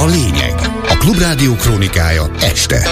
a 0.00 0.06
lényeg. 0.06 0.54
A 0.88 0.96
Klubrádió 0.98 1.54
krónikája 1.54 2.30
este. 2.40 2.88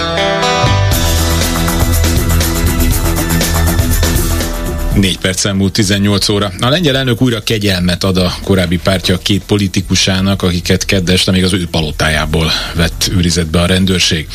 Négy 5.00 5.19
perc 5.19 5.53
múlt 5.53 5.72
18 5.72 6.29
óra. 6.29 6.53
A 6.61 6.68
lengyel 6.68 6.96
elnök 6.96 7.22
újra 7.22 7.40
kegyelmet 7.40 8.04
ad 8.04 8.16
a 8.16 8.34
korábbi 8.45 8.79
pártja 8.79 9.18
két 9.18 9.43
politikusának, 9.46 10.43
akiket 10.43 10.84
keddest, 10.84 11.30
még 11.30 11.45
az 11.45 11.52
ő 11.52 11.66
palotájából 11.70 12.50
vett 12.74 13.11
őrizetbe 13.16 13.61
a 13.61 13.66
rendőrség. 13.66 14.29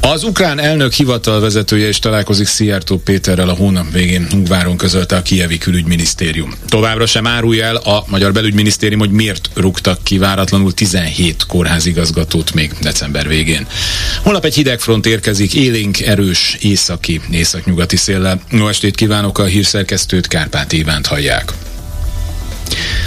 Az 0.00 0.22
ukrán 0.22 0.60
elnök 0.60 0.92
hivatal 0.92 1.40
vezetője 1.40 1.88
is 1.88 1.98
találkozik 1.98 2.46
Szijjártó 2.46 2.98
Péterrel 2.98 3.48
a 3.48 3.52
hónap 3.52 3.92
végén 3.92 4.26
Ungváron 4.32 4.76
közölte 4.76 5.16
a 5.16 5.22
kievi 5.22 5.58
külügyminisztérium. 5.58 6.54
Továbbra 6.68 7.06
sem 7.06 7.26
árulja 7.26 7.64
el 7.64 7.76
a 7.76 8.04
magyar 8.06 8.32
belügyminisztérium, 8.32 9.00
hogy 9.00 9.10
miért 9.10 9.50
rúgtak 9.54 9.98
ki 10.02 10.18
váratlanul 10.18 10.72
17 10.72 11.46
kórházigazgatót 11.46 12.54
még 12.54 12.72
december 12.80 13.28
végén. 13.28 13.66
Holnap 14.22 14.44
egy 14.44 14.54
hideg 14.54 14.80
front 14.80 15.06
érkezik, 15.06 15.54
élénk, 15.54 16.00
erős, 16.00 16.56
északi, 16.60 17.20
északnyugati 17.30 17.96
széllel. 17.96 18.40
Jó 18.50 18.68
estét 18.68 18.94
kívánok 18.94 19.38
a 19.38 19.44
hírszerkesztőt, 19.94 20.26
Kárpát 20.26 20.72
Ivánt 20.72 21.06
hallják. 21.06 21.52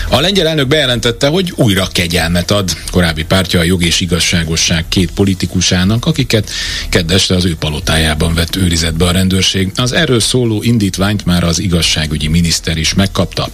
A 0.10 0.20
lengyel 0.20 0.48
elnök 0.48 0.68
bejelentette, 0.68 1.28
hogy 1.28 1.54
újra 1.56 1.88
kegyelmet 1.92 2.52
ad 2.52 2.78
korábbi 2.92 3.24
pártja 3.24 3.60
a 3.60 3.64
jog 3.64 3.84
és 3.84 4.00
igazságosság 4.00 4.86
két 4.88 5.12
politikusának, 5.12 6.06
akiket 6.06 6.50
keddeste 6.90 7.36
az 7.36 7.46
ő 7.46 7.56
palotájában 7.56 8.34
vett 8.34 8.56
őrizetbe 8.56 9.06
a 9.06 9.12
rendőrség. 9.12 9.72
Az 9.76 9.92
erről 9.92 10.20
szóló 10.20 10.64
indítványt 10.64 11.26
már 11.26 11.44
az 11.44 11.60
igazságügyi 11.60 12.28
miniszter 12.28 12.78
is 12.78 12.94
megkapta. 12.94 13.50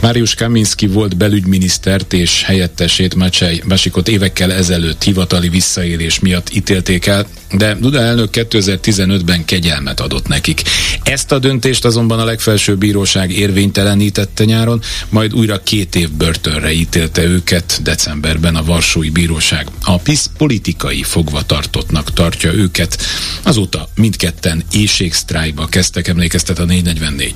Máriusz 0.00 0.34
Kaminski 0.34 0.86
volt 0.86 1.16
belügyminisztert 1.16 2.12
és 2.12 2.42
helyettesét 2.42 3.14
Macsej 3.14 3.62
Basikot 3.68 4.08
évekkel 4.08 4.52
ezelőtt 4.52 5.02
hivatali 5.02 5.48
visszaélés 5.48 6.18
miatt 6.18 6.54
ítélték 6.54 7.06
el, 7.06 7.26
de 7.52 7.74
Duda 7.74 8.00
elnök 8.00 8.28
2015-ben 8.32 9.44
kegyelmet 9.44 10.00
adott 10.00 10.28
nekik. 10.28 10.62
Ezt 11.02 11.32
a 11.32 11.38
döntést 11.38 11.84
azonban 11.84 12.18
a 12.18 12.24
legfelsőbb 12.24 12.78
bíróság 12.78 13.30
érvénytelenítette 13.30 14.44
nyáron, 14.44 14.82
majd 15.08 15.34
újra 15.34 15.62
két 15.62 15.89
év 15.94 16.10
börtönre 16.10 16.72
ítélte 16.72 17.22
őket 17.22 17.82
decemberben 17.82 18.56
a 18.56 18.64
Varsói 18.64 19.10
Bíróság. 19.10 19.68
A 19.82 19.98
PISZ 19.98 20.30
politikai 20.36 21.02
fogvatartottnak 21.02 22.12
tartja 22.12 22.52
őket. 22.52 23.02
Azóta 23.42 23.88
mindketten 23.94 24.62
éjségsztrájkba 24.72 25.66
kezdtek, 25.66 26.08
emlékeztet 26.08 26.58
a 26.58 26.64
444. 26.64 27.34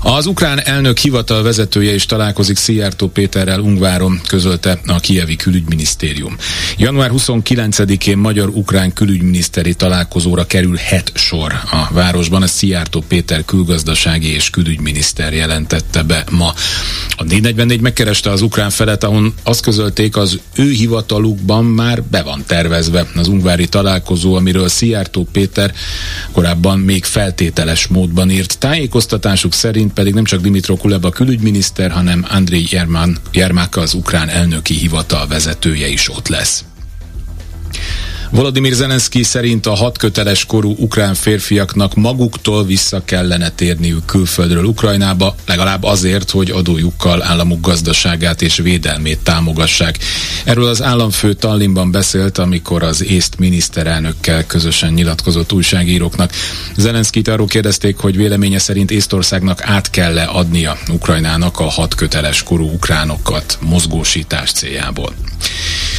Az 0.00 0.26
ukrán 0.26 0.60
elnök 0.60 0.98
hivatal 0.98 1.42
vezetője 1.42 1.94
is 1.94 2.06
találkozik 2.06 2.56
Szijjártó 2.56 3.08
Péterrel 3.08 3.60
Ungváron, 3.60 4.20
közölte 4.28 4.80
a 4.86 5.00
kievi 5.00 5.36
külügyminisztérium. 5.36 6.36
Január 6.76 7.10
29-én 7.12 8.18
magyar-ukrán 8.18 8.92
külügyminiszteri 8.92 9.74
találkozóra 9.74 10.46
kerülhet 10.46 11.12
sor 11.14 11.52
a 11.70 11.88
városban. 11.92 12.42
Ez 12.42 12.50
Szijjártó 12.50 13.04
Péter 13.08 13.44
külgazdasági 13.44 14.28
és 14.34 14.50
külügyminiszter 14.50 15.32
jelentette 15.32 16.02
be 16.02 16.24
ma. 16.30 16.52
A 17.16 17.22
444 17.24 17.80
megkereste 17.80 18.30
az 18.30 18.42
ukrán 18.42 18.70
felet, 18.70 19.04
ahon 19.04 19.34
azt 19.42 19.62
közölték, 19.62 20.16
az 20.16 20.38
ő 20.54 20.70
hivatalukban 20.70 21.64
már 21.64 22.02
be 22.02 22.22
van 22.22 22.44
tervezve 22.46 23.06
az 23.14 23.28
ungvári 23.28 23.68
találkozó, 23.68 24.34
amiről 24.34 24.68
Szijjártó 24.68 25.28
Péter 25.32 25.74
korábban 26.32 26.78
még 26.78 27.04
feltételes 27.04 27.86
módban 27.86 28.30
írt. 28.30 28.58
Tájékoztatásuk 28.58 29.52
szerint 29.52 29.87
szerint 29.88 30.06
pedig 30.06 30.14
nem 30.14 30.24
csak 30.24 30.40
Dimitro 30.40 30.76
Kuleba 30.76 31.10
külügyminiszter, 31.10 31.90
hanem 31.90 32.26
Andriy 32.28 32.66
Yerman, 32.70 33.18
Yermák 33.32 33.76
az 33.76 33.94
ukrán 33.94 34.28
elnöki 34.28 34.74
hivatal 34.74 35.26
vezetője 35.26 35.88
is 35.88 36.10
ott 36.10 36.28
lesz. 36.28 36.64
Volodymyr 38.30 38.72
Zelenszky 38.72 39.22
szerint 39.22 39.66
a 39.66 39.74
hat 39.74 39.98
köteles 39.98 40.44
korú 40.44 40.74
ukrán 40.78 41.14
férfiaknak 41.14 41.94
maguktól 41.94 42.64
vissza 42.64 43.02
kellene 43.04 43.50
térniük 43.50 44.04
külföldről 44.04 44.64
Ukrajnába, 44.64 45.34
legalább 45.46 45.82
azért, 45.82 46.30
hogy 46.30 46.50
adójukkal 46.50 47.22
államuk 47.22 47.60
gazdaságát 47.60 48.42
és 48.42 48.56
védelmét 48.56 49.18
támogassák. 49.18 49.98
Erről 50.44 50.66
az 50.66 50.82
államfő 50.82 51.32
Tallinnban 51.32 51.90
beszélt, 51.90 52.38
amikor 52.38 52.82
az 52.82 53.04
észt 53.04 53.38
miniszterelnökkel 53.38 54.46
közösen 54.46 54.92
nyilatkozott 54.92 55.52
újságíróknak. 55.52 56.32
Zelenszkit 56.76 57.28
arról 57.28 57.46
kérdezték, 57.46 57.96
hogy 57.96 58.16
véleménye 58.16 58.58
szerint 58.58 58.90
Észtországnak 58.90 59.62
át 59.62 59.90
kell-e 59.90 60.28
adnia 60.28 60.76
Ukrajnának 60.90 61.60
a 61.60 61.68
hat 61.68 61.94
köteles 61.94 62.42
korú 62.42 62.70
ukránokat 62.72 63.58
mozgósítás 63.60 64.52
céljából. 64.52 65.14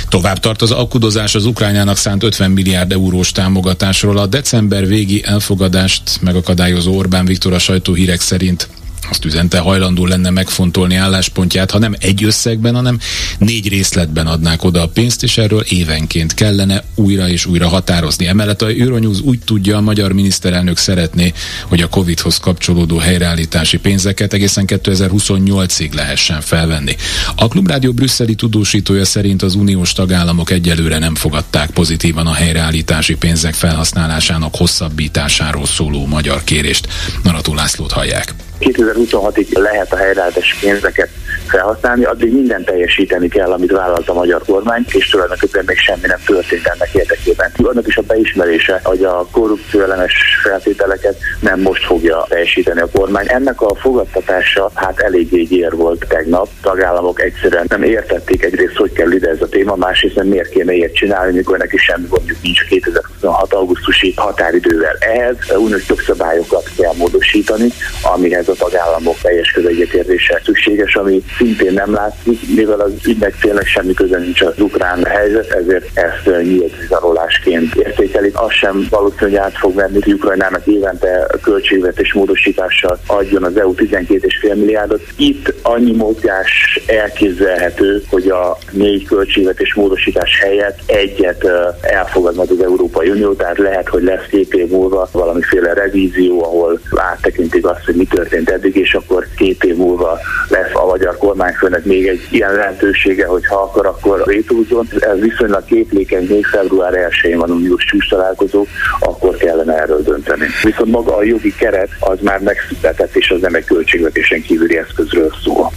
Tovább 0.09 0.39
tart 0.39 0.61
az 0.61 0.71
alkudozás 0.71 1.35
az 1.35 1.45
Ukrajnának 1.45 1.97
szánt 1.97 2.23
50 2.23 2.51
milliárd 2.51 2.91
eurós 2.91 3.31
támogatásról. 3.31 4.17
A 4.17 4.25
december 4.25 4.87
végi 4.87 5.23
elfogadást 5.25 6.21
megakadályozó 6.21 6.97
Orbán 6.97 7.25
Viktor 7.25 7.53
a 7.53 7.59
sajtóhírek 7.59 8.21
szerint 8.21 8.69
azt 9.09 9.25
üzente 9.25 9.59
hajlandó 9.59 10.05
lenne 10.05 10.29
megfontolni 10.29 10.95
álláspontját, 10.95 11.71
ha 11.71 11.79
nem 11.79 11.95
egy 11.99 12.23
összegben, 12.23 12.75
hanem 12.75 12.99
négy 13.37 13.67
részletben 13.67 14.27
adnák 14.27 14.63
oda 14.63 14.81
a 14.81 14.87
pénzt, 14.87 15.23
és 15.23 15.37
erről 15.37 15.61
évenként 15.61 16.33
kellene 16.33 16.83
újra 16.95 17.29
és 17.29 17.45
újra 17.45 17.67
határozni. 17.67 18.27
Emellett 18.27 18.61
a 18.61 18.67
Euronews 18.67 19.19
úgy 19.21 19.39
tudja, 19.39 19.77
a 19.77 19.81
magyar 19.81 20.11
miniszterelnök 20.11 20.77
szeretné, 20.77 21.33
hogy 21.67 21.81
a 21.81 21.87
Covid-hoz 21.87 22.37
kapcsolódó 22.37 22.97
helyreállítási 22.97 23.77
pénzeket 23.77 24.33
egészen 24.33 24.65
2028-ig 24.67 25.93
lehessen 25.93 26.41
felvenni. 26.41 26.95
A 27.35 27.47
Klubrádió 27.47 27.91
brüsszeli 27.91 28.35
tudósítója 28.35 29.05
szerint 29.05 29.41
az 29.41 29.55
uniós 29.55 29.93
tagállamok 29.93 30.51
egyelőre 30.51 30.97
nem 30.97 31.15
fogadták 31.15 31.69
pozitívan 31.69 32.27
a 32.27 32.33
helyreállítási 32.33 33.15
pénzek 33.15 33.53
felhasználásának 33.53 34.55
hosszabbításáról 34.55 35.65
szóló 35.65 36.05
magyar 36.05 36.43
kérést. 36.43 36.87
Narató 37.23 37.53
Lászlót 37.53 37.91
hallják. 37.91 38.33
2026-ig 38.59 39.57
lehet 39.57 39.93
a 39.93 39.95
helyreállítási 39.95 40.57
pénzeket 40.59 41.09
felhasználni, 41.49 42.03
addig 42.03 42.33
minden 42.33 42.63
teljesíteni 42.63 43.27
kell, 43.27 43.51
amit 43.51 43.71
vállalt 43.71 44.09
a 44.09 44.13
magyar 44.13 44.41
kormány, 44.45 44.85
és 44.91 45.09
tulajdonképpen 45.09 45.63
még 45.65 45.77
semmi 45.77 46.07
nem 46.07 46.19
történt 46.25 46.67
ennek 46.67 46.93
érdekében. 46.93 47.51
Annak 47.57 47.87
is 47.87 47.97
a 47.97 48.01
beismerése, 48.01 48.79
hogy 48.83 49.03
a 49.03 49.27
korrupció 49.31 49.81
ellenes 49.81 50.13
feltételeket 50.43 51.17
nem 51.39 51.59
most 51.59 51.85
fogja 51.85 52.25
teljesíteni 52.29 52.81
a 52.81 52.89
kormány. 52.93 53.25
Ennek 53.27 53.61
a 53.61 53.75
fogadtatása 53.75 54.71
hát 54.73 54.99
eléggé 54.99 55.43
gyér 55.43 55.75
volt 55.75 56.05
tegnap. 56.07 56.47
Tagállamok 56.61 57.21
egyszerűen 57.21 57.65
nem 57.67 57.83
értették 57.83 58.43
egyrészt, 58.43 58.75
hogy 58.75 58.91
kell 58.91 59.11
ide 59.11 59.29
ez 59.29 59.41
a 59.41 59.49
téma, 59.49 59.75
másrészt 59.75 60.15
nem 60.15 60.27
miért 60.27 60.49
kéne 60.49 60.73
ilyet 60.73 60.93
csinálni, 60.93 61.35
mikor 61.35 61.57
neki 61.57 61.77
semmi 61.77 62.07
gondjuk 62.09 62.37
nincs 62.41 62.63
2026. 62.65 63.53
augusztusi 63.53 64.13
határidővel. 64.15 64.95
Ehhez 64.99 65.35
uniós 65.57 65.89
jogszabályokat 65.89 66.69
kell 66.77 66.93
módosítani, 66.97 67.67
amihez 68.01 68.47
a 68.47 68.53
tagállamok 68.53 69.17
teljes 69.21 69.51
közegyetértése 69.51 70.41
szükséges, 70.45 70.95
ami 70.95 71.23
szintén 71.39 71.73
nem 71.73 71.93
látszik, 71.93 72.55
mivel 72.55 72.79
az 72.79 72.91
ügynek 73.05 73.35
tényleg 73.41 73.65
semmi 73.65 73.93
köze 73.93 74.17
nincs 74.17 74.41
az 74.41 74.59
ukrán 74.59 75.05
helyzet, 75.05 75.51
ezért 75.51 75.97
ezt 75.97 76.41
nyílt 76.43 76.77
vizarolásként 76.79 77.75
értékelik. 77.75 78.39
Az 78.39 78.51
sem 78.51 78.87
valószínű, 78.89 79.21
hogy 79.21 79.35
át 79.35 79.57
fog 79.57 79.75
venni, 79.75 79.99
hogy 80.03 80.13
Ukrajnának 80.13 80.65
évente 80.67 81.27
költségvetés 81.41 82.13
módosítással 82.13 82.99
adjon 83.07 83.43
az 83.43 83.57
EU 83.57 83.73
12,5 83.75 84.55
milliárdot. 84.55 85.01
Itt 85.17 85.53
annyi 85.61 85.95
mozgás 85.95 86.79
elképzelhető, 86.87 88.03
hogy 88.09 88.27
a 88.27 88.57
négy 88.71 89.05
költségvetés 89.05 89.73
módosítás 89.73 90.39
helyett 90.39 90.79
egyet 90.85 91.47
elfogad 91.81 92.35
majd 92.35 92.51
az 92.51 92.63
Európai 92.63 93.09
Unió, 93.09 93.33
tehát 93.33 93.57
lehet, 93.57 93.87
hogy 93.87 94.03
lesz 94.03 94.25
két 94.29 94.53
év 94.53 94.69
múlva 94.69 95.09
valamiféle 95.11 95.73
revízió, 95.73 96.43
ahol 96.43 96.79
áttekintik 96.95 97.65
azt, 97.65 97.85
hogy 97.85 97.95
mi 97.95 98.05
történt 98.05 98.49
eddig, 98.49 98.75
és 98.75 98.93
akkor 98.93 99.27
két 99.37 99.63
év 99.63 99.75
múlva 99.75 100.17
lesz 100.49 100.73
a 100.73 100.85
magyar 100.85 101.17
kormányfőnek 101.29 101.85
még 101.85 102.07
egy 102.07 102.27
ilyen 102.29 102.53
lehetősége, 102.53 103.25
hogy 103.25 103.45
ha 103.45 103.55
akar, 103.55 103.85
akkor 103.85 104.23
vétózzon. 104.25 104.87
Ez 104.99 105.19
viszonylag 105.19 105.65
képlékeny, 105.65 106.27
még 106.29 106.45
február 106.45 106.93
1-én 106.93 107.37
van 107.37 107.51
uniós 107.51 107.83
csúcs 107.83 108.09
találkozó, 108.09 108.65
akkor 108.99 109.35
kellene 109.35 109.73
erről 109.73 110.01
dönteni. 110.01 110.45
Viszont 110.63 110.91
maga 110.91 111.15
a 111.15 111.23
jogi 111.23 111.53
keret 111.55 111.89
az 111.99 112.17
már 112.21 112.39
megszületett, 112.39 113.15
és 113.15 113.29
az 113.29 113.41
nem 113.41 113.55
egy 113.55 113.65
költségvetésen 113.65 114.41
kívüli 114.41 114.77
eszközről 114.77 115.31
szól. 115.43 115.68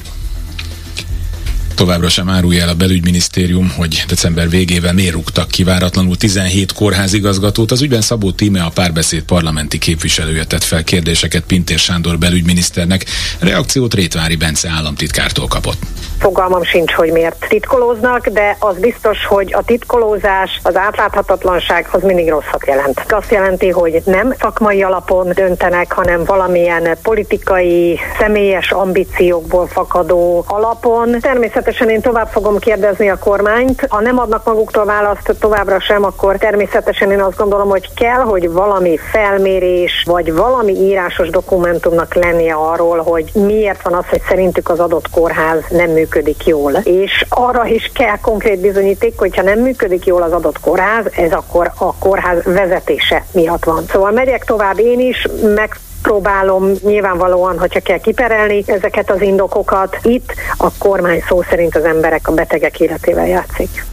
Továbbra 1.82 2.08
sem 2.08 2.28
árulja 2.28 2.62
el 2.62 2.68
a 2.68 2.74
belügyminisztérium, 2.74 3.72
hogy 3.76 4.04
december 4.08 4.48
végével 4.48 4.92
miért 4.92 5.12
rúgtak 5.12 5.48
ki 5.48 5.64
váratlanul 5.64 6.16
17 6.16 6.72
kórházigazgatót. 6.72 7.70
Az 7.70 7.82
ügyben 7.82 8.00
Szabó 8.00 8.30
Tíme 8.30 8.62
a 8.62 8.70
párbeszéd 8.74 9.22
parlamenti 9.22 9.78
képviselője 9.78 10.44
tett 10.44 10.64
fel 10.64 10.84
kérdéseket 10.84 11.44
Pintér 11.44 11.78
Sándor 11.78 12.18
belügyminiszternek. 12.18 13.04
Reakciót 13.38 13.94
Rétvári 13.94 14.36
Bence 14.36 14.68
államtitkártól 14.68 15.46
kapott. 15.46 15.78
Fogalmam 16.18 16.64
sincs, 16.64 16.92
hogy 16.92 17.12
miért 17.12 17.46
titkolóznak, 17.48 18.28
de 18.28 18.56
az 18.58 18.78
biztos, 18.78 19.26
hogy 19.26 19.52
a 19.52 19.62
titkolózás, 19.62 20.60
az 20.62 20.76
átláthatatlanság 20.76 21.88
az 21.92 22.02
mindig 22.02 22.28
rosszat 22.28 22.66
jelent. 22.66 23.04
Azt 23.08 23.30
jelenti, 23.30 23.68
hogy 23.68 24.02
nem 24.04 24.34
szakmai 24.40 24.82
alapon 24.82 25.32
döntenek, 25.34 25.92
hanem 25.92 26.24
valamilyen 26.24 26.96
politikai, 27.02 27.98
személyes 28.18 28.70
ambíciókból 28.70 29.66
fakadó 29.66 30.44
alapon. 30.48 31.20
Természetesen 31.20 31.71
természetesen 31.72 31.90
én 31.90 32.12
tovább 32.12 32.28
fogom 32.28 32.58
kérdezni 32.58 33.10
a 33.10 33.18
kormányt. 33.18 33.86
Ha 33.88 34.00
nem 34.00 34.18
adnak 34.18 34.44
maguktól 34.44 34.84
választ 34.84 35.34
továbbra 35.38 35.80
sem, 35.80 36.04
akkor 36.04 36.36
természetesen 36.36 37.10
én 37.10 37.20
azt 37.20 37.36
gondolom, 37.36 37.68
hogy 37.68 37.94
kell, 37.94 38.20
hogy 38.20 38.50
valami 38.50 38.96
felmérés, 38.96 40.02
vagy 40.06 40.32
valami 40.32 40.72
írásos 40.72 41.28
dokumentumnak 41.30 42.14
lennie 42.14 42.54
arról, 42.54 42.98
hogy 42.98 43.30
miért 43.34 43.82
van 43.82 43.94
az, 43.94 44.04
hogy 44.08 44.22
szerintük 44.28 44.68
az 44.68 44.80
adott 44.80 45.10
kórház 45.10 45.60
nem 45.70 45.90
működik 45.90 46.46
jól. 46.46 46.72
És 46.72 47.24
arra 47.28 47.66
is 47.66 47.90
kell 47.94 48.18
konkrét 48.20 48.60
bizonyíték, 48.60 49.18
hogyha 49.18 49.42
nem 49.42 49.58
működik 49.58 50.06
jól 50.06 50.22
az 50.22 50.32
adott 50.32 50.60
kórház, 50.60 51.04
ez 51.16 51.32
akkor 51.32 51.70
a 51.78 51.94
kórház 51.94 52.42
vezetése 52.44 53.24
miatt 53.32 53.64
van. 53.64 53.84
Szóval 53.88 54.10
megyek 54.10 54.44
tovább 54.44 54.78
én 54.78 55.00
is, 55.00 55.28
meg 55.54 55.76
próbálom 56.02 56.72
nyilvánvalóan, 56.82 57.58
hogyha 57.58 57.80
kell 57.80 57.98
kiperelni 57.98 58.62
ezeket 58.66 59.10
az 59.10 59.22
indokokat. 59.22 59.98
Itt 60.02 60.34
a 60.56 60.72
kormány 60.78 61.22
szó 61.28 61.42
szerint 61.42 61.76
az 61.76 61.84
emberek, 61.84 62.28
a 62.28 62.32
betegek 62.32 62.80
életével 62.80 63.26
játszik. 63.26 63.84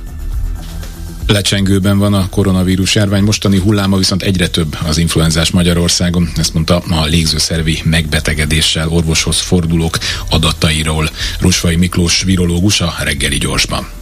Lecsengőben 1.27 1.97
van 1.97 2.13
a 2.13 2.29
koronavírus 2.29 2.95
járvány, 2.95 3.23
mostani 3.23 3.59
hulláma 3.59 3.97
viszont 3.97 4.23
egyre 4.23 4.47
több 4.47 4.77
az 4.87 4.97
influenzás 4.97 5.51
Magyarországon. 5.51 6.29
Ezt 6.37 6.53
mondta 6.53 6.77
a 6.77 7.05
légzőszervi 7.05 7.81
megbetegedéssel 7.83 8.87
orvoshoz 8.89 9.39
fordulók 9.39 9.97
adatairól 10.29 11.09
Rusvai 11.39 11.75
Miklós 11.75 12.23
virológus 12.23 12.81
a 12.81 12.93
reggeli 13.03 13.37
gyorsban. 13.37 13.98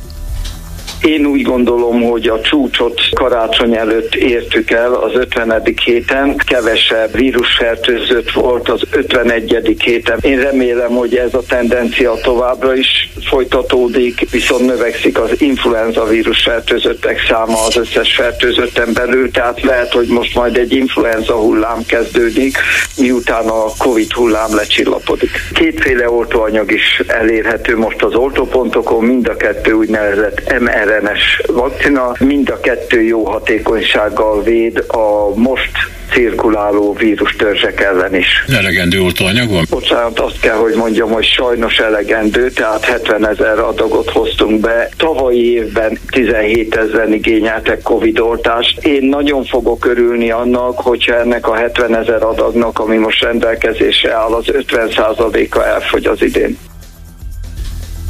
Én 1.01 1.25
úgy 1.25 1.41
gondolom, 1.41 2.01
hogy 2.01 2.27
a 2.27 2.41
csúcsot 2.41 3.01
karácsony 3.13 3.75
előtt 3.75 4.15
értük 4.15 4.71
el 4.71 4.93
az 4.93 5.11
50. 5.13 5.63
héten, 5.83 6.35
kevesebb 6.37 7.17
vírusfertőzött 7.17 8.31
volt 8.31 8.69
az 8.69 8.81
51. 8.91 9.75
héten. 9.83 10.19
Én 10.21 10.39
remélem, 10.39 10.89
hogy 10.89 11.15
ez 11.15 11.33
a 11.33 11.43
tendencia 11.47 12.13
továbbra 12.23 12.75
is 12.75 13.09
folytatódik, 13.29 14.29
viszont 14.31 14.65
növekszik 14.65 15.19
az 15.19 15.41
influenza 15.41 16.05
vírusfertőzöttek 16.05 17.25
száma 17.27 17.65
az 17.65 17.77
összes 17.77 18.15
fertőzötten 18.15 18.93
belül, 18.93 19.31
tehát 19.31 19.61
lehet, 19.61 19.91
hogy 19.91 20.07
most 20.07 20.35
majd 20.35 20.57
egy 20.57 20.73
influenza 20.73 21.33
hullám 21.33 21.85
kezdődik, 21.87 22.57
miután 22.97 23.47
a 23.47 23.65
Covid 23.77 24.11
hullám 24.11 24.55
lecsillapodik. 24.55 25.29
Kétféle 25.53 26.11
oltóanyag 26.11 26.71
is 26.71 27.01
elérhető 27.07 27.77
most 27.77 28.03
az 28.03 28.15
oltópontokon, 28.15 29.03
mind 29.03 29.27
a 29.27 29.35
kettő 29.35 29.71
úgynevezett 29.71 30.59
MR 30.59 30.86
RNS 30.87 31.41
vakcina, 31.47 32.11
mind 32.19 32.49
a 32.49 32.59
kettő 32.59 33.01
jó 33.01 33.25
hatékonysággal 33.25 34.43
véd 34.43 34.83
a 34.87 35.35
most 35.35 35.71
cirkuláló 36.11 36.93
vírustörzsek 36.93 37.81
ellen 37.81 38.15
is. 38.15 38.43
Elegendő 38.47 39.01
oltóanyag 39.01 39.49
van? 39.49 39.65
Bocsánat, 39.69 40.19
azt 40.19 40.39
kell, 40.39 40.55
hogy 40.55 40.73
mondjam, 40.75 41.11
hogy 41.11 41.25
sajnos 41.25 41.77
elegendő, 41.77 42.49
tehát 42.49 42.85
70 42.85 43.27
ezer 43.27 43.59
adagot 43.59 44.09
hoztunk 44.09 44.59
be. 44.59 44.89
Tavalyi 44.97 45.51
évben 45.51 45.99
17 46.09 46.75
ezeren 46.75 47.13
igényeltek 47.13 47.81
Covid 47.81 48.19
oltást. 48.19 48.85
Én 48.85 49.03
nagyon 49.03 49.43
fogok 49.43 49.85
örülni 49.85 50.31
annak, 50.31 50.79
hogyha 50.79 51.19
ennek 51.19 51.47
a 51.47 51.55
70 51.55 51.95
ezer 51.95 52.23
adagnak, 52.23 52.79
ami 52.79 52.97
most 52.97 53.23
rendelkezésre 53.23 54.13
áll, 54.13 54.33
az 54.33 54.45
50%-a 54.47 55.59
elfogy 55.59 56.05
az 56.05 56.21
idén 56.21 56.57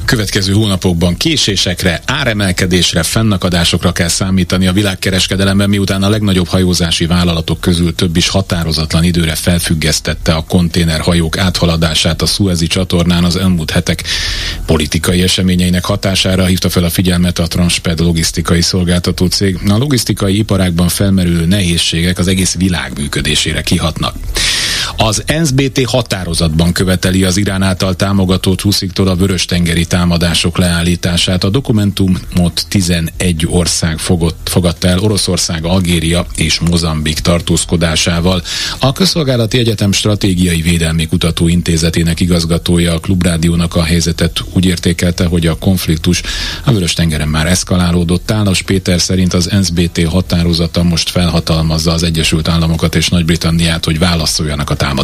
következő 0.08 0.54
hónapokban 0.54 1.18
késésekre, 1.18 2.02
áremelkedésre, 2.06 3.04
fennakadásokra 3.04 3.92
kell 3.92 4.08
számítani 4.08 4.68
a 4.68 4.72
világkereskedelemben, 4.72 5.70
miután 5.70 6.04
a 6.04 6.10
legnagyobb 6.10 6.48
hajózási 6.48 7.06
vállalatok 7.06 7.62
közül 7.62 7.96
több 7.96 8.18
is 8.18 8.30
határozatlan 8.30 9.04
időre 9.04 9.36
felfüggesztette 9.36 10.34
a 10.34 10.44
konténerhajók 10.44 11.38
áthaladását 11.38 12.22
a 12.22 12.26
Suezi 12.26 12.68
csatornán 12.68 13.24
az 13.24 13.36
elmúlt 13.36 13.72
hetek 13.72 14.04
politikai 14.66 15.22
eseményeinek 15.22 15.86
hatására 15.86 16.46
hívta 16.46 16.70
fel 16.70 16.84
a 16.84 16.90
figyelmet 16.90 17.40
a 17.40 17.48
Transped 17.48 18.00
logisztikai 18.00 18.62
szolgáltató 18.62 19.26
cég. 19.26 19.58
A 19.68 19.78
logisztikai 19.78 20.38
iparágban 20.38 20.88
felmerülő 20.88 21.46
nehézségek 21.46 22.18
az 22.18 22.28
egész 22.28 22.56
világ 22.56 22.92
működésére 22.98 23.62
kihatnak. 23.62 24.16
Az 25.08 25.24
NSBT 25.42 25.86
határozatban 25.86 26.72
követeli 26.72 27.24
az 27.24 27.38
Irán 27.38 27.62
által 27.62 27.96
támogatott 27.96 28.62
Husziktól 28.62 29.08
a 29.08 29.16
vörös-tengeri 29.16 29.86
támadások 29.86 30.58
leállítását. 30.58 31.44
A 31.44 31.50
dokumentumot 31.50 32.66
11 32.68 33.46
ország 33.46 33.98
fogott, 33.98 34.50
fogadta 34.50 34.88
el, 34.88 35.00
Oroszország, 35.00 35.66
Algéria 35.66 36.26
és 36.36 36.60
Mozambik 36.60 37.20
tartózkodásával. 37.20 38.42
A 38.80 38.92
Közszolgálati 38.92 39.58
Egyetem 39.58 39.92
Stratégiai 39.92 40.62
Védelmi 40.62 41.08
Kutató 41.08 41.48
Intézetének 41.48 42.20
igazgatója 42.20 42.94
a 42.94 43.00
Klubrádiónak 43.00 43.76
a 43.76 43.84
helyzetet 43.84 44.44
úgy 44.54 44.66
értékelte, 44.66 45.26
hogy 45.26 45.48
a 45.48 45.58
konfliktus 45.58 46.22
a 46.66 46.72
Vörös-tengeren 46.72 47.28
már 47.28 47.48
eszkalálódott. 47.48 48.32
Álas 48.32 48.62
Péter 48.62 49.02
szerint 49.02 49.34
az 49.34 49.46
NSBT 49.46 50.04
határozata 50.04 50.84
most 50.84 51.10
felhatalmazza 51.10 51.92
az 51.92 52.04
Egyesült 52.04 52.48
Államokat 52.48 52.96
és 52.96 53.10
Nagy-Britanniát, 53.10 53.86
hogy 53.86 54.00
válaszoljanak 54.00 54.70
a 54.70 54.76
támadásokra. 54.76 54.96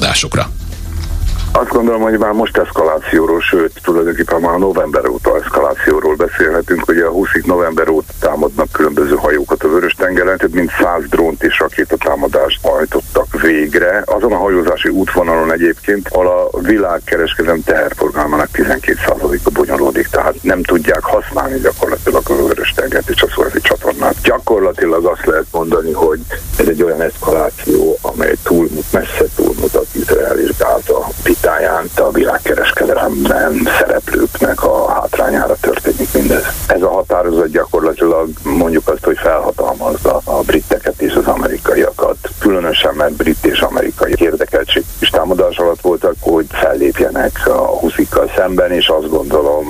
Azt 1.55 1.69
gondolom, 1.69 2.01
hogy 2.01 2.17
már 2.17 2.31
most 2.31 2.57
eszkalációról, 2.57 3.41
sőt, 3.41 3.79
tulajdonképpen 3.83 4.41
már 4.41 4.57
november 4.57 5.07
óta 5.07 5.37
eszkalációról 5.37 6.15
beszélhetünk. 6.15 6.83
hogy 6.85 6.97
a 6.97 7.09
20 7.09 7.29
november 7.45 7.89
óta 7.89 8.13
támadnak 8.19 8.71
különböző 8.71 9.15
hajókat 9.15 9.63
a 9.63 9.67
Vörös-tengeren, 9.67 10.37
több 10.37 10.53
mint 10.53 10.71
100 10.81 11.03
drónt 11.09 11.43
és 11.43 11.59
rakétatámadást 11.59 12.59
hajtottak 12.61 13.41
végre. 13.41 14.03
Azon 14.05 14.31
a 14.31 14.37
hajózási 14.37 14.89
útvonalon 14.89 15.53
egyébként, 15.53 16.07
ahol 16.11 16.49
a 16.51 16.59
világkereskedelem 16.59 17.63
teherforgalmának 17.63 18.49
12%-a 18.53 19.49
bonyolódik, 19.49 20.07
tehát 20.07 20.35
nem 20.41 20.63
tudják 20.63 21.03
használni 21.03 21.59
gyakorlatilag 21.59 22.29
a 22.29 22.35
Vörös-tengert 22.35 23.09
és 23.09 23.21
a 23.21 23.27
Szuezi 23.35 23.59
csatornát. 23.61 24.15
Gyakorlatilag 24.23 25.05
azt 25.05 25.25
lehet 25.25 25.47
mondani, 25.51 25.91
hogy 25.91 26.19
ez 26.57 26.67
egy 26.67 26.83
olyan 26.83 27.01
eszkaláció, 27.01 27.97
amely 28.23 28.35
túl, 28.43 28.67
messze 28.91 29.25
túlmutat 29.35 29.87
Izrael 29.91 30.39
és 30.39 30.49
Gáza 30.57 31.07
vitáján 31.23 31.89
a 31.95 32.11
világkereskedelemben 32.11 33.67
szereplőknek 33.79 34.63
a 34.63 34.91
hátrányára 34.91 35.55
történik 35.61 36.13
mindez. 36.13 36.45
Ez 36.67 36.81
a 36.81 36.89
határozat 36.89 37.49
gyakorlatilag 37.49 38.29
mondjuk 38.43 38.87
azt, 38.87 39.03
hogy 39.03 39.17
felhatalmazza 39.17 40.21
a 40.23 40.41
britteket 40.41 41.01
és 41.01 41.13
az 41.13 41.27
amerikaiakat, 41.27 42.17
különösen 42.39 42.93
mert 42.93 43.13
brit 43.13 43.45
és 43.45 43.59
amerikai 43.59 44.13
érdekeltség 44.17 44.83
is 44.99 45.09
támadás 45.09 45.57
alatt 45.57 45.81
voltak, 45.81 46.15
hogy 46.19 46.45
fellépjenek 46.49 47.47
a 47.47 47.67
huszikkal 47.67 48.31
szemben, 48.35 48.71
és 48.71 48.87
azt 48.87 49.09
gondolom, 49.09 49.65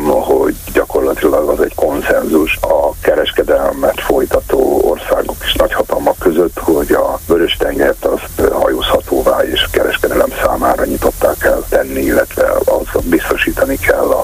biztosítani 13.04 13.78
kell 13.78 14.10
a. 14.12 14.23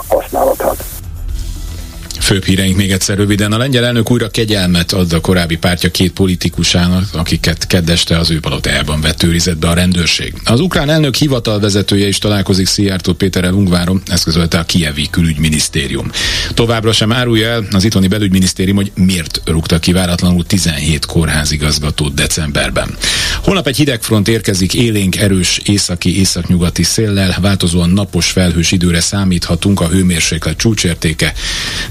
Főbb 2.30 2.44
híreink 2.46 2.76
még 2.76 2.92
egyszer 2.92 3.18
röviden. 3.18 3.52
A 3.52 3.58
lengyel 3.58 3.86
elnök 3.86 4.12
újra 4.12 4.30
kegyelmet 4.30 4.92
ad 4.92 5.14
a 5.14 5.20
korábbi 5.20 5.58
pártja 5.58 5.92
két 5.92 6.12
politikusának, 6.12 7.04
akiket 7.14 7.68
keddeste 7.68 8.18
az 8.18 8.32
ő 8.32 8.40
palotájában 8.40 9.02
vett 9.02 9.24
őrizetbe 9.24 9.68
a 9.68 9.74
rendőrség. 9.74 10.34
Az 10.44 10.60
ukrán 10.60 10.90
elnök 10.90 11.16
hivatalvezetője 11.16 12.08
is 12.08 12.18
találkozik 12.18 12.68
Szijjártó 12.68 13.14
Péterrel 13.14 13.54
Ungváron, 13.54 14.02
ezt 14.06 14.24
közölte 14.24 14.58
a 14.58 14.64
Kievi 14.64 15.08
külügyminisztérium. 15.10 16.12
Továbbra 16.54 16.92
sem 16.92 17.12
árulja 17.12 17.48
el 17.48 17.66
az 17.72 17.84
itthoni 17.84 18.08
belügyminisztérium, 18.08 18.76
hogy 18.76 18.92
miért 18.96 19.42
rúgta 19.46 19.80
ki 19.80 19.92
váratlanul 19.92 20.46
17 20.46 21.06
kórházigazgatót 21.06 22.14
decemberben. 22.14 22.98
Holnap 23.44 23.68
egy 23.68 23.78
hidegfront 23.78 24.28
érkezik 24.28 24.74
élénk, 24.74 25.16
erős 25.16 25.62
északi 25.66 26.20
északnyugati 26.20 26.84
széllel, 26.84 27.38
változóan 27.42 27.90
napos 27.90 28.32
felhős 28.32 28.72
időre 28.72 29.00
számíthatunk 29.00 29.82
a 29.82 29.88
hőmérséklet 29.88 30.58
csúcsértéke. 30.58 31.34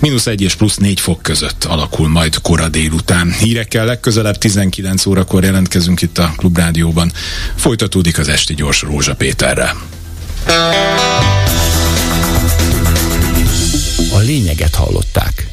Mínusz 0.01 0.27
1 0.29 0.41
és 0.41 0.55
plusz 0.55 0.77
4 0.77 1.01
fok 1.01 1.23
között 1.23 1.65
alakul 1.65 2.09
majd 2.09 2.41
kora 2.41 2.69
délután. 2.69 3.33
Hírekkel 3.33 3.85
legközelebb 3.85 4.39
19 4.39 5.07
órakor 5.07 5.45
jelentkezünk 5.45 6.03
itt 6.03 6.19
a 6.19 6.33
Klubrádióban. 6.37 7.13
Folytatódik 7.55 8.19
az 8.19 8.29
esti 8.29 8.55
gyors 8.55 8.83
Rózsa 8.83 9.15
Péterrel. 9.15 9.77
A 14.13 14.19
lényeget 14.19 14.75
hallották. 14.75 15.48